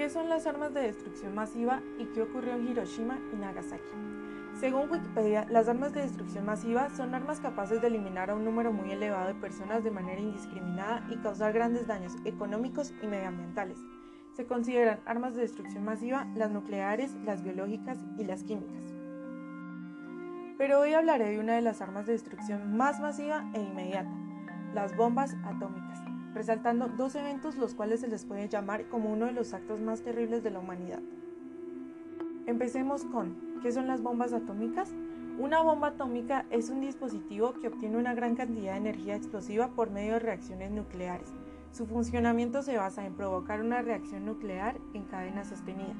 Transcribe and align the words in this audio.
¿Qué 0.00 0.08
son 0.08 0.30
las 0.30 0.46
armas 0.46 0.72
de 0.72 0.80
destrucción 0.80 1.34
masiva 1.34 1.82
y 1.98 2.06
qué 2.06 2.22
ocurrió 2.22 2.54
en 2.54 2.66
Hiroshima 2.66 3.18
y 3.34 3.36
Nagasaki? 3.36 3.84
Según 4.58 4.90
Wikipedia, 4.90 5.44
las 5.50 5.68
armas 5.68 5.92
de 5.92 6.00
destrucción 6.00 6.46
masiva 6.46 6.88
son 6.96 7.14
armas 7.14 7.38
capaces 7.38 7.82
de 7.82 7.88
eliminar 7.88 8.30
a 8.30 8.34
un 8.34 8.46
número 8.46 8.72
muy 8.72 8.92
elevado 8.92 9.28
de 9.28 9.34
personas 9.34 9.84
de 9.84 9.90
manera 9.90 10.18
indiscriminada 10.18 11.06
y 11.10 11.18
causar 11.18 11.52
grandes 11.52 11.86
daños 11.86 12.14
económicos 12.24 12.94
y 13.02 13.08
medioambientales. 13.08 13.76
Se 14.34 14.46
consideran 14.46 15.00
armas 15.04 15.34
de 15.34 15.42
destrucción 15.42 15.84
masiva 15.84 16.26
las 16.34 16.50
nucleares, 16.50 17.14
las 17.26 17.42
biológicas 17.42 17.98
y 18.16 18.24
las 18.24 18.42
químicas. 18.42 18.94
Pero 20.56 20.80
hoy 20.80 20.94
hablaré 20.94 21.32
de 21.32 21.40
una 21.40 21.56
de 21.56 21.60
las 21.60 21.82
armas 21.82 22.06
de 22.06 22.12
destrucción 22.12 22.74
más 22.74 23.00
masiva 23.00 23.50
e 23.52 23.60
inmediata, 23.60 24.16
las 24.72 24.96
bombas 24.96 25.36
atómicas, 25.44 26.00
resaltando 26.34 26.88
dos 26.88 27.14
eventos 27.14 27.56
los 27.56 27.74
cuales 27.74 28.00
se 28.00 28.08
les 28.08 28.24
puede 28.24 28.48
llamar 28.48 28.88
como 28.88 29.12
uno 29.12 29.26
de 29.26 29.32
los 29.32 29.52
actos 29.52 29.80
más 29.80 30.02
terribles 30.02 30.42
de 30.42 30.50
la 30.50 30.60
humanidad. 30.60 31.00
Empecemos 32.46 33.04
con, 33.04 33.60
¿qué 33.62 33.72
son 33.72 33.86
las 33.86 34.02
bombas 34.02 34.32
atómicas? 34.32 34.92
Una 35.38 35.62
bomba 35.62 35.88
atómica 35.88 36.46
es 36.50 36.68
un 36.68 36.80
dispositivo 36.80 37.54
que 37.54 37.68
obtiene 37.68 37.96
una 37.96 38.14
gran 38.14 38.36
cantidad 38.36 38.72
de 38.72 38.78
energía 38.78 39.16
explosiva 39.16 39.68
por 39.68 39.90
medio 39.90 40.14
de 40.14 40.18
reacciones 40.18 40.70
nucleares. 40.70 41.32
Su 41.72 41.86
funcionamiento 41.86 42.62
se 42.62 42.76
basa 42.76 43.06
en 43.06 43.14
provocar 43.14 43.60
una 43.60 43.80
reacción 43.80 44.26
nuclear 44.26 44.76
en 44.92 45.04
cadena 45.04 45.44
sostenida. 45.44 45.94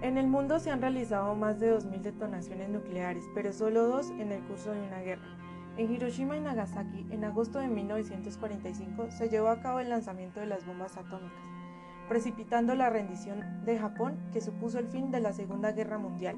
En 0.00 0.18
el 0.18 0.26
mundo 0.26 0.58
se 0.58 0.70
han 0.70 0.80
realizado 0.80 1.34
más 1.36 1.60
de 1.60 1.76
2.000 1.76 2.00
detonaciones 2.00 2.68
nucleares, 2.70 3.24
pero 3.36 3.52
solo 3.52 3.86
dos 3.86 4.10
en 4.10 4.32
el 4.32 4.42
curso 4.42 4.72
de 4.72 4.80
una 4.80 5.00
guerra. 5.00 5.41
En 5.78 5.90
Hiroshima 5.90 6.36
y 6.36 6.40
Nagasaki, 6.40 7.06
en 7.10 7.24
agosto 7.24 7.58
de 7.58 7.68
1945, 7.68 9.10
se 9.10 9.30
llevó 9.30 9.48
a 9.48 9.60
cabo 9.62 9.80
el 9.80 9.88
lanzamiento 9.88 10.38
de 10.38 10.46
las 10.46 10.66
bombas 10.66 10.98
atómicas, 10.98 11.44
precipitando 12.08 12.74
la 12.74 12.90
rendición 12.90 13.64
de 13.64 13.78
Japón 13.78 14.18
que 14.34 14.42
supuso 14.42 14.78
el 14.78 14.88
fin 14.88 15.10
de 15.10 15.20
la 15.20 15.32
Segunda 15.32 15.72
Guerra 15.72 15.96
Mundial, 15.96 16.36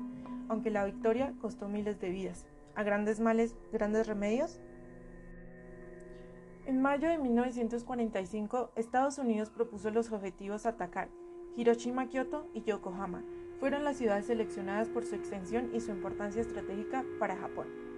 aunque 0.49 0.71
la 0.71 0.85
victoria 0.85 1.35
costó 1.41 1.69
miles 1.69 1.99
de 1.99 2.11
vidas. 2.11 2.47
¿A 2.77 2.85
grandes 2.85 3.19
males, 3.19 3.57
grandes 3.73 4.07
remedios? 4.07 4.61
En 6.67 6.81
mayo 6.81 7.09
de 7.09 7.19
1945, 7.19 8.71
Estados 8.77 9.19
Unidos 9.19 9.51
propuso 9.51 9.91
los 9.91 10.13
objetivos 10.13 10.65
a 10.65 10.71
atacar 10.71 11.09
Hiroshima, 11.57 12.09
Kyoto 12.09 12.49
y 12.55 12.63
Yokohama. 12.63 13.25
Fueron 13.59 13.83
las 13.83 13.97
ciudades 13.97 14.27
seleccionadas 14.27 14.89
por 14.89 15.05
su 15.05 15.17
extensión 15.17 15.71
y 15.75 15.81
su 15.81 15.91
importancia 15.91 16.41
estratégica 16.41 17.05
para 17.19 17.37
Japón. 17.37 17.94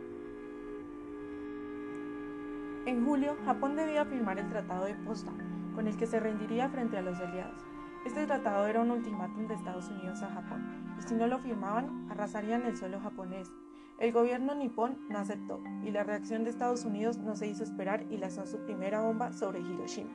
En 2.87 3.05
julio, 3.05 3.37
Japón 3.45 3.75
debía 3.75 4.05
firmar 4.05 4.39
el 4.39 4.49
Tratado 4.49 4.85
de 4.85 4.95
Potsdam, 4.95 5.35
con 5.75 5.89
el 5.89 5.97
que 5.97 6.07
se 6.07 6.21
rendiría 6.21 6.69
frente 6.69 6.97
a 6.97 7.03
los 7.03 7.19
aliados. 7.19 7.61
Este 8.07 8.25
tratado 8.27 8.65
era 8.69 8.81
un 8.81 8.93
ultimátum 8.93 9.49
de 9.49 9.55
Estados 9.55 9.89
Unidos 9.91 10.23
a 10.23 10.29
Japón, 10.29 10.95
y 10.97 11.03
si 11.03 11.17
no 11.17 11.27
lo 11.27 11.41
firmaban, 11.41 12.07
arrasarían 12.13 12.65
el 12.65 12.77
suelo 12.77 13.01
japonés. 13.01 13.51
El 13.99 14.13
gobierno 14.13 14.55
nipón 14.55 14.99
no 15.09 15.19
aceptó, 15.19 15.61
y 15.83 15.91
la 15.91 16.05
reacción 16.05 16.45
de 16.45 16.51
Estados 16.51 16.85
Unidos 16.85 17.19
no 17.19 17.35
se 17.35 17.49
hizo 17.49 17.65
esperar 17.65 18.05
y 18.09 18.19
lanzó 18.19 18.47
su 18.47 18.59
primera 18.59 19.01
bomba 19.01 19.33
sobre 19.33 19.59
Hiroshima. 19.59 20.13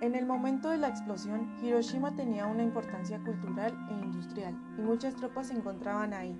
En 0.00 0.14
el 0.14 0.24
momento 0.24 0.70
de 0.70 0.78
la 0.78 0.88
explosión, 0.88 1.54
Hiroshima 1.62 2.16
tenía 2.16 2.46
una 2.46 2.62
importancia 2.62 3.22
cultural 3.22 3.76
e 3.90 4.04
industrial, 4.06 4.58
y 4.78 4.80
muchas 4.80 5.14
tropas 5.14 5.48
se 5.48 5.54
encontraban 5.54 6.14
ahí, 6.14 6.34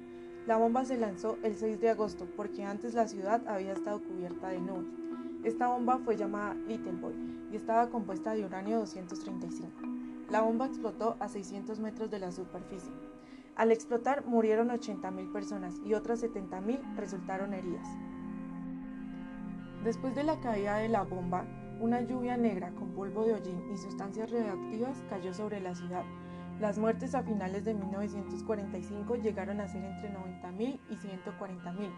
la 0.47 0.57
bomba 0.57 0.85
se 0.85 0.97
lanzó 0.97 1.39
el 1.43 1.57
6 1.57 1.81
de 1.81 1.91
agosto 1.91 2.27
porque 2.37 2.65
antes 2.65 2.95
la 2.95 3.09
ciudad 3.09 3.43
había 3.49 3.73
estado 3.73 4.01
cubierta 4.01 4.49
de 4.49 4.61
nubes. 4.61 4.87
Esta 5.43 5.69
bomba 5.69 5.99
fue 5.99 6.17
llamada 6.17 6.55
Little 6.55 6.93
Boy 6.93 7.15
y 7.51 7.57
estaba 7.57 7.91
compuesta 7.91 8.35
de 8.35 8.45
uranio 8.45 8.79
235. 8.79 9.71
La 10.31 10.43
bomba 10.43 10.67
explotó 10.67 11.17
a 11.19 11.29
600 11.29 11.81
metros 11.81 12.11
de 12.11 12.21
la 12.21 12.31
superficie. 12.31 12.93
Al 13.57 13.73
explotar 13.73 14.25
murieron 14.25 14.69
80.000 14.69 15.33
personas 15.33 15.81
y 15.85 15.95
otras 15.95 16.23
70.000 16.23 16.97
resultaron 16.97 17.53
heridas. 17.53 17.89
Después 19.83 20.15
de 20.15 20.25
la 20.25 20.41
caída 20.41 20.79
de 20.79 20.89
la 20.89 21.03
bomba, 21.03 21.45
una 21.81 22.01
lluvia 22.03 22.37
negra 22.37 22.71
con 22.73 22.93
polvo 22.93 23.25
de 23.25 23.35
hollín 23.35 23.63
y 23.73 23.77
sustancias 23.77 24.31
radioactivas 24.31 25.03
cayó 25.09 25.35
sobre 25.35 25.61
la 25.61 25.75
ciudad, 25.75 26.05
las 26.61 26.79
muertes 26.79 27.15
a 27.15 27.23
finales 27.23 27.65
de 27.65 27.75
1945 27.75 29.17
llegaron 29.17 29.61
a 29.61 29.69
ser 29.69 29.85
entre 29.85 30.11
90.000 30.11 30.81
y 30.89 30.95
140.000. 30.95 31.91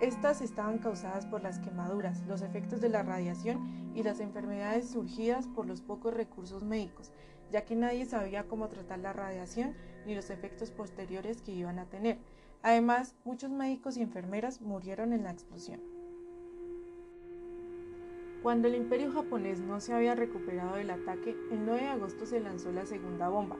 Estas 0.00 0.42
estaban 0.42 0.78
causadas 0.78 1.26
por 1.26 1.42
las 1.42 1.58
quemaduras, 1.58 2.22
los 2.26 2.42
efectos 2.42 2.80
de 2.80 2.88
la 2.88 3.02
radiación 3.02 3.92
y 3.96 4.02
las 4.02 4.20
enfermedades 4.20 4.90
surgidas 4.90 5.48
por 5.48 5.66
los 5.66 5.80
pocos 5.80 6.14
recursos 6.14 6.62
médicos, 6.62 7.10
ya 7.50 7.64
que 7.64 7.74
nadie 7.74 8.04
sabía 8.04 8.46
cómo 8.46 8.68
tratar 8.68 9.00
la 9.00 9.12
radiación 9.12 9.74
ni 10.06 10.14
los 10.14 10.30
efectos 10.30 10.70
posteriores 10.70 11.42
que 11.42 11.52
iban 11.52 11.78
a 11.78 11.86
tener. 11.86 12.18
Además, 12.62 13.16
muchos 13.24 13.50
médicos 13.50 13.96
y 13.96 14.02
enfermeras 14.02 14.60
murieron 14.60 15.12
en 15.12 15.24
la 15.24 15.32
explosión. 15.32 15.80
Cuando 18.42 18.68
el 18.68 18.76
imperio 18.76 19.10
japonés 19.12 19.60
no 19.60 19.80
se 19.80 19.92
había 19.92 20.14
recuperado 20.14 20.76
del 20.76 20.90
ataque, 20.90 21.34
el 21.50 21.64
9 21.64 21.80
de 21.80 21.88
agosto 21.88 22.26
se 22.26 22.38
lanzó 22.38 22.70
la 22.70 22.86
segunda 22.86 23.28
bomba, 23.28 23.56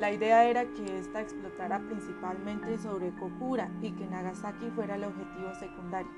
la 0.00 0.10
idea 0.10 0.44
era 0.46 0.64
que 0.64 0.98
ésta 0.98 1.20
explotara 1.20 1.78
principalmente 1.78 2.78
sobre 2.78 3.14
Kokura 3.16 3.70
y 3.82 3.92
que 3.92 4.06
Nagasaki 4.06 4.70
fuera 4.70 4.96
el 4.96 5.04
objetivo 5.04 5.54
secundario. 5.54 6.10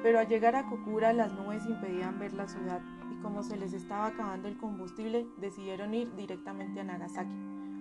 Pero 0.00 0.20
al 0.20 0.28
llegar 0.28 0.54
a 0.54 0.68
Kokura 0.68 1.12
las 1.12 1.32
nubes 1.32 1.66
impedían 1.66 2.20
ver 2.20 2.34
la 2.34 2.46
ciudad 2.46 2.80
y 3.10 3.20
como 3.20 3.42
se 3.42 3.56
les 3.56 3.72
estaba 3.72 4.06
acabando 4.06 4.46
el 4.46 4.56
combustible 4.56 5.26
decidieron 5.38 5.92
ir 5.92 6.14
directamente 6.14 6.78
a 6.78 6.84
Nagasaki. 6.84 7.34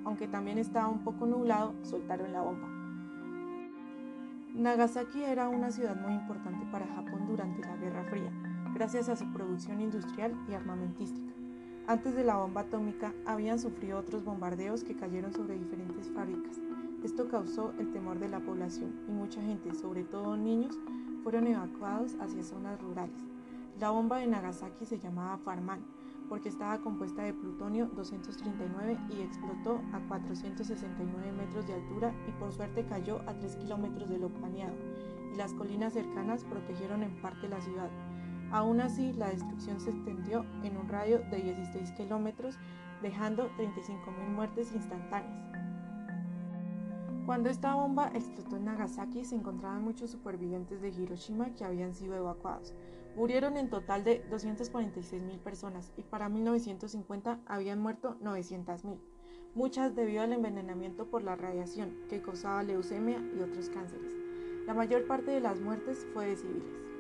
Aunque 0.04 0.28
también 0.28 0.58
estaba 0.58 0.88
un 0.88 1.04
poco 1.04 1.28
nublado, 1.28 1.76
soltaron 1.84 2.34
la 2.34 2.42
bomba. 2.42 2.68
Nagasaki 4.56 5.24
era 5.24 5.48
una 5.48 5.70
ciudad 5.70 5.96
muy 5.96 6.14
importante 6.14 6.66
para 6.72 6.88
Japón 6.88 7.28
durante 7.28 7.62
la 7.62 7.76
Guerra 7.76 8.04
Fría, 8.06 8.32
gracias 8.74 9.10
a 9.10 9.16
su 9.16 9.32
producción 9.32 9.80
industrial 9.80 10.34
y 10.50 10.54
armamentística. 10.54 11.35
Antes 11.88 12.16
de 12.16 12.24
la 12.24 12.38
bomba 12.38 12.62
atómica 12.62 13.14
habían 13.28 13.60
sufrido 13.60 14.00
otros 14.00 14.26
bombardeos 14.26 14.84
que 14.84 14.96
cayeron 14.96 15.32
sobre 15.34 15.60
diferentes 15.60 16.10
fábricas. 16.10 16.60
Esto 17.04 17.28
causó 17.28 17.74
el 17.78 17.92
temor 17.92 18.18
de 18.18 18.28
la 18.28 18.40
población 18.40 18.92
y 19.08 19.12
mucha 19.12 19.40
gente, 19.40 19.72
sobre 19.76 20.04
todo 20.04 20.36
niños, 20.36 20.80
fueron 21.22 21.46
evacuados 21.46 22.16
hacia 22.20 22.42
zonas 22.42 22.82
rurales. 22.82 23.22
La 23.80 23.92
bomba 23.92 24.18
de 24.18 24.26
Nagasaki 24.26 24.84
se 24.86 24.98
llamaba 24.98 25.38
Farman 25.38 25.86
porque 26.28 26.50
estaba 26.50 26.82
compuesta 26.82 27.22
de 27.22 27.36
plutonio 27.36 27.86
239 27.96 28.98
y 29.12 29.22
explotó 29.22 29.80
a 29.94 30.00
469 30.08 31.32
metros 31.34 31.68
de 31.68 31.76
altura 31.76 32.16
y 32.28 32.32
por 32.40 32.52
suerte 32.52 32.84
cayó 32.88 33.22
a 33.28 33.38
3 33.38 33.58
kilómetros 33.58 34.10
de 34.10 34.18
lo 34.18 34.30
planeado 34.30 34.74
y 35.32 35.38
las 35.38 35.54
colinas 35.54 35.94
cercanas 35.94 36.44
protegieron 36.46 37.04
en 37.04 37.22
parte 37.22 37.48
la 37.48 37.62
ciudad. 37.62 37.92
Aún 38.52 38.80
así, 38.82 39.14
la 39.14 39.30
destrucción 39.30 39.80
se 39.80 39.90
extendió 39.90 40.46
en 40.64 40.78
un 40.78 40.88
radio 40.88 41.20
de 41.32 41.42
16 41.42 41.92
kilómetros, 41.92 42.58
dejando 43.02 43.50
35.000 43.58 44.28
muertes 44.34 44.72
instantáneas. 44.74 45.46
Cuando 47.26 47.50
esta 47.50 47.74
bomba 47.74 48.12
explotó 48.14 48.56
en 48.58 48.66
Nagasaki, 48.66 49.26
se 49.26 49.36
encontraban 49.36 49.84
muchos 49.84 50.12
supervivientes 50.12 50.80
de 50.80 50.90
Hiroshima 50.90 51.56
que 51.56 51.66
habían 51.66 51.96
sido 51.96 52.16
evacuados. 52.16 52.76
Murieron 53.16 53.58
en 53.58 53.70
total 53.70 54.04
de 54.04 54.24
246.000 54.30 55.40
personas 55.40 55.92
y 55.98 56.04
para 56.04 56.30
1950 56.30 57.40
habían 57.48 57.80
muerto 57.80 58.16
900.000, 58.22 59.00
muchas 59.56 59.96
debido 59.96 60.22
al 60.22 60.34
envenenamiento 60.34 61.10
por 61.10 61.24
la 61.24 61.36
radiación 61.36 61.96
que 62.10 62.22
causaba 62.22 62.62
leucemia 62.62 63.20
y 63.36 63.40
otros 63.40 63.70
cánceres. 63.70 64.14
La 64.68 64.76
mayor 64.76 65.08
parte 65.08 65.32
de 65.32 65.40
las 65.40 65.60
muertes 65.62 66.06
fue 66.14 66.28
de 66.28 66.36
civiles. 66.36 66.95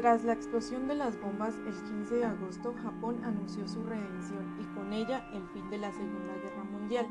Tras 0.00 0.24
la 0.24 0.32
explosión 0.32 0.88
de 0.88 0.94
las 0.94 1.20
bombas 1.20 1.58
el 1.66 1.74
15 1.74 2.14
de 2.14 2.24
agosto, 2.24 2.74
Japón 2.82 3.22
anunció 3.22 3.68
su 3.68 3.82
redención 3.82 4.56
y 4.58 4.64
con 4.74 4.94
ella 4.94 5.28
el 5.34 5.46
fin 5.48 5.68
de 5.68 5.76
la 5.76 5.92
Segunda 5.92 6.32
Guerra 6.42 6.64
Mundial. 6.64 7.06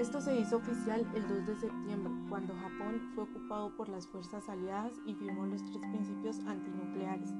Esto 0.00 0.20
se 0.20 0.36
hizo 0.36 0.56
oficial 0.56 1.06
el 1.14 1.28
2 1.28 1.46
de 1.46 1.54
septiembre, 1.54 2.12
cuando 2.28 2.52
Japón 2.56 3.00
fue 3.14 3.22
ocupado 3.22 3.76
por 3.76 3.88
las 3.88 4.08
fuerzas 4.08 4.48
aliadas 4.48 4.94
y 5.06 5.14
firmó 5.14 5.46
los 5.46 5.64
tres 5.64 5.78
principios 5.92 6.40
antinucleares, 6.40 7.32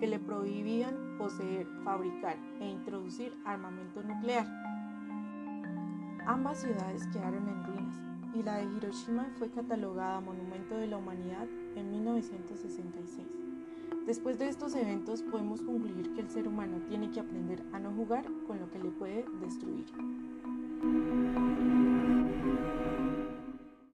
que 0.00 0.08
le 0.08 0.18
prohibían 0.18 1.18
poseer, 1.18 1.68
fabricar 1.84 2.36
e 2.58 2.68
introducir 2.68 3.32
armamento 3.44 4.02
nuclear. 4.02 4.48
Ambas 6.26 6.62
ciudades 6.62 7.06
quedaron 7.12 7.48
en 7.48 7.62
ruinas 7.62 8.00
y 8.34 8.42
la 8.42 8.56
de 8.56 8.64
Hiroshima 8.64 9.30
fue 9.38 9.50
catalogada 9.50 10.18
Monumento 10.18 10.74
de 10.74 10.88
la 10.88 10.96
Humanidad 10.96 11.46
en 11.76 11.92
1966. 11.92 13.41
Después 14.06 14.38
de 14.38 14.48
estos 14.48 14.74
eventos 14.74 15.22
podemos 15.22 15.62
concluir 15.62 16.12
que 16.14 16.22
el 16.22 16.28
ser 16.28 16.48
humano 16.48 16.80
tiene 16.88 17.10
que 17.10 17.20
aprender 17.20 17.62
a 17.72 17.78
no 17.78 17.92
jugar 17.92 18.24
con 18.46 18.58
lo 18.58 18.70
que 18.70 18.80
le 18.80 18.90
puede 18.90 19.24
destruir. 19.40 19.86